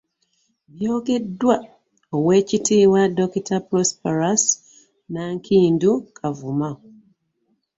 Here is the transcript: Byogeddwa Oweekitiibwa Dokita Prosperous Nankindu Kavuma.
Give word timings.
Byogeddwa 0.75 1.55
Oweekitiibwa 2.15 3.01
Dokita 3.17 3.55
Prosperous 3.67 4.43
Nankindu 5.13 5.91
Kavuma. 6.17 6.69